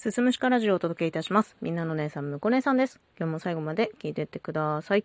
[0.00, 1.58] すすむしかラジオをお届けいたします。
[1.60, 2.98] みんなの姉さん、むこ姉さんです。
[3.18, 5.04] 今日も最後まで聞いてってください。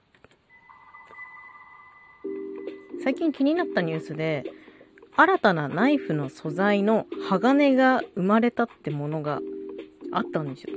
[3.03, 4.45] 最近気になったニュースで、
[5.17, 9.41] 新たなナイフの素材の鋼が生まれたってものが
[10.13, 10.69] あったんですよ。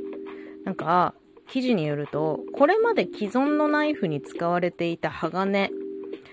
[0.65, 1.15] なんか、
[1.47, 5.71] 記事によると、これまで既存のナイフに使われていた鋼、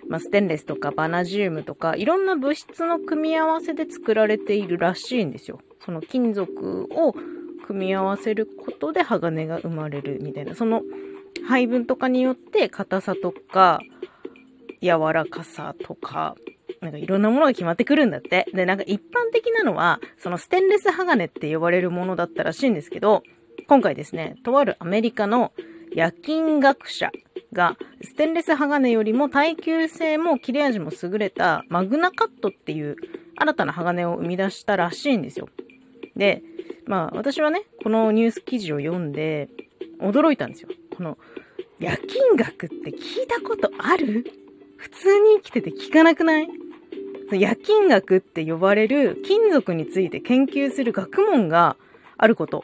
[0.10, 5.60] まあ、ステンレスとかバナジウムとか、いろんな物質の組み合わせで作られているらしいんですよ。
[5.86, 7.14] その金属を
[7.66, 10.84] 組み合わせることで鋼が生まれるみたいな、その
[11.48, 13.82] 配分とかによって硬さとか
[14.82, 16.36] 柔らかさとか、
[16.82, 18.46] なんかいろんなものが決まってくるんだって。
[18.54, 23.24] で、なんか一般的なのは、そのステンレス鋼って呼ばれるものだったらしいんですけど、
[23.68, 25.52] 今回ですね、とあるアメリカの
[25.94, 27.12] 夜勤学者
[27.52, 32.96] が、ステンレス鋼よりも耐久性も切れ味も優れたマグナカットっていう
[33.36, 35.50] 新たな鋼を生み出したらしいんですよ。
[36.16, 36.44] で、
[36.88, 39.50] まあ私はね、このニュース記事を読んで
[40.00, 40.70] 驚いたんですよ。
[40.96, 41.18] この
[41.80, 44.26] 夜勤学って聞いたことある？
[44.78, 46.48] 普通に生きてて聞かなくない？
[47.32, 51.76] 夜勤学って呼ばれる金属について研究する学問が
[52.18, 52.64] あること。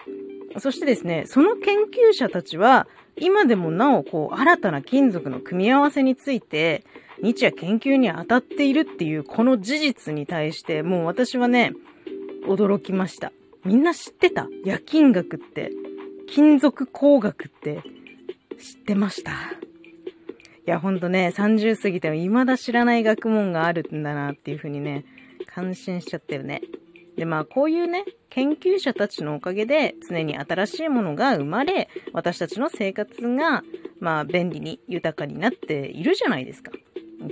[0.60, 6.84] そしてですね、その研究者たちは今でもなおこう新たな金属の組み合わせについて
[7.22, 11.74] 日夜研究に当たっているっていうこの事実に対してもう私はね、
[12.46, 13.32] 驚きました。
[13.66, 14.48] みんな知ってた？
[14.66, 15.72] 夜勤学って、
[16.28, 17.84] 金属工学って
[18.60, 19.32] 知ってました？
[19.32, 19.36] い
[20.66, 25.06] や、ほんとね、30過ぎても未だ知らない学問があるんだなっていう風にね、
[25.48, 26.62] 感心しちゃったよね。
[27.18, 33.64] で、まあ、こういうね、研究者たちのおかげで常に新しいものが生まれ、私たちの生活が、
[34.00, 36.72] まあ、便利に豊かになっているじゃないですか。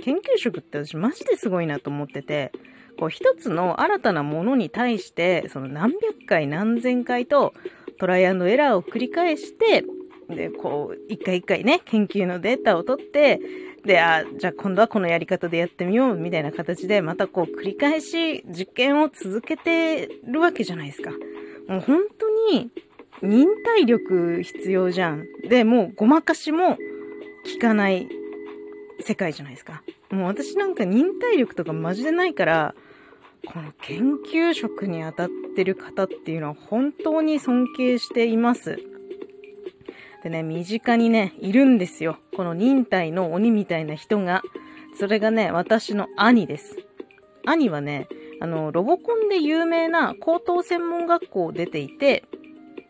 [0.02, 2.52] 研究職って私マジですごいなと思ってて、
[2.98, 7.54] こう一つの新たなものに対して、その何百回何千回と
[7.98, 9.84] トライアンドエラーを繰り返して、
[10.28, 13.40] で、こう、一回一回ね、研究のデータを取って、
[13.84, 21.10] で、あ、じゃあ今度はこのやり方でやってみよう、みたいな形で、またこう繰り返し実験を続けてるわけじゃないですか。
[21.68, 22.70] もう本当に
[23.22, 25.24] 忍耐力必要じゃん。
[25.48, 26.78] で、もうごまかしも効
[27.60, 28.08] かない
[29.00, 29.82] 世界じゃないですか。
[30.10, 32.74] もう私なんか忍耐力とかマジでないから、
[33.46, 38.78] この研究職に当たってる方っていうのは本当に尊敬しています。
[40.22, 42.18] でね、身近にね、いるんですよ。
[42.36, 44.42] この忍耐の鬼みたいな人が。
[44.98, 46.76] それがね、私の兄です。
[47.46, 48.08] 兄はね、
[48.40, 52.24] あの、ロボコンで有名な高等専門学校を出ていて、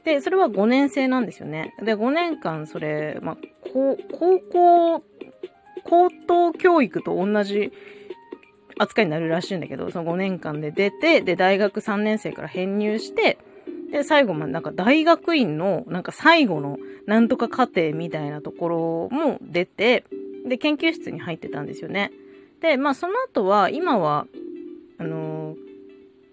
[0.04, 1.74] で、それは5年生なんですよね。
[1.82, 3.36] で、5年間、それ、まあ、
[3.72, 3.96] 高
[4.40, 5.04] 校、
[5.84, 7.72] 高等教育と同じ
[8.78, 13.38] 扱いになるらしいんだけど、その5年間で出て、で、大学3年生から編入して、
[13.90, 20.04] で、最後までなんか大学院のなんか最後のなんとか課程みたいなところも出て、
[20.46, 22.12] で、研究室に入ってたんですよね。
[22.60, 24.26] で、まあその後は、今は、
[24.98, 25.56] あのー、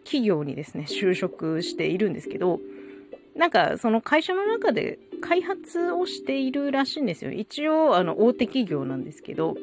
[0.04, 2.60] 企業にですね、就職しているんですけど、
[3.38, 7.32] なんかその会社の中で開発をしているらしいんですよ。
[7.32, 9.56] 一応、あの、大手企業なんですけど、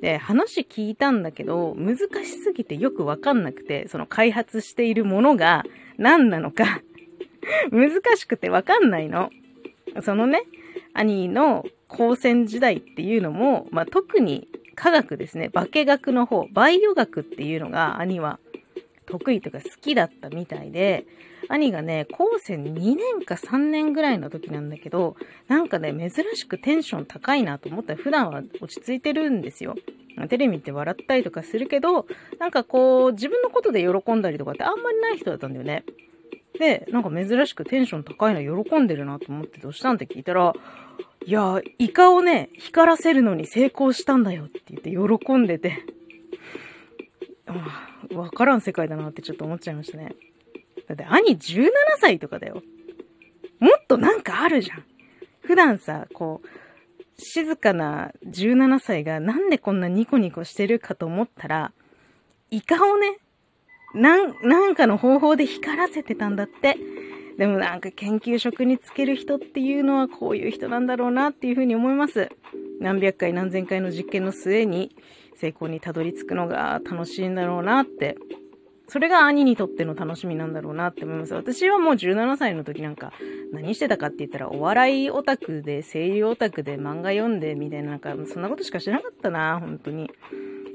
[0.00, 5.64] で、話聞いたんだけど、難しすぎてよくわかんなくて、その開発しているものが
[5.96, 6.82] 何なのか
[7.72, 9.30] 難しくてわかんないの。
[10.02, 10.42] そのね、
[10.92, 18.38] 兄の高専時代っていうのも、まあ、特に科学ですね、化学の方、バイオ学っていうのが兄は
[19.06, 21.06] 得意とか好きだったみたいで、
[21.48, 25.16] 兄がね、高専2年か3年ぐらいの時なんだけど、
[25.48, 29.74] なんかね、珍しくテンション高いなと思ったら普段は落ち着いてるんですよ。
[30.28, 32.06] テレビって笑ったりとかするけど、
[32.38, 35.84] なんかこう、自分のことで喜んだりとかってあんまりない人だったんだよね。
[36.58, 40.54] で、なんか珍しくテンション高いの喜んでるなと思ってどうしたんって聞いたら、
[41.26, 45.84] いや、イカをね、光らせるのに成功したんだよって言って喜んでて、
[48.14, 50.14] わからん世界だなってちょっと思っちゃいましたね。
[50.88, 52.62] だって兄17歳とかだよ。
[53.60, 54.84] もっとなんかあるじゃん。
[55.42, 56.48] 普段さ、こう、
[57.16, 61.72] 静かな17歳がなんでこんなニコニコしてるかと思ったら、
[62.50, 63.18] イカをね、
[63.94, 66.76] なん、なんかの方法で光らせてたんだって。
[67.38, 72.30] でもなんか研究職につける人っていうのはこういう人なんだろうなっていうふうに思います。
[72.80, 74.94] 何百回何千回の実験の末に
[75.36, 78.16] 成功にたどり着くのが楽しいんだろうなって
[78.86, 81.34] それが兄にとっての楽しみなんだろうなって思います。
[81.34, 83.12] 私はもう17歳の時なんか
[83.52, 90.10] 何してたかって言ったらお笑いオタクで声優オタクで漫画読んでみたいななんかそんなことしかしてなかったな、本当に。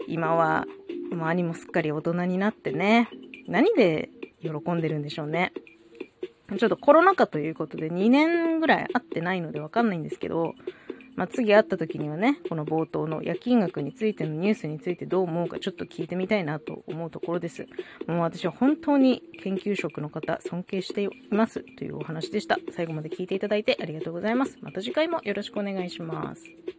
[0.07, 0.65] 今は
[1.11, 3.09] もう兄もすっかり大人になってね。
[3.47, 4.09] 何で
[4.41, 5.53] 喜んでるんでしょうね。
[6.57, 10.55] ちょっとコロナ禍ということで2年ぐらい会ってないのでわかんないんですけど、
[11.19, 17.67] まあ、次会った時にはね、この冒頭の夜勤額についてのニュースについてどう思うかちょっと聞いてみたいなと思うところです。
[18.07, 22.57] もう私は本当に研究職の方尊敬していますというお話でした。
[22.71, 24.57] 最後まで聞いていただいてありがとうございます。
[24.61, 26.78] また次回もよろしくお願いします。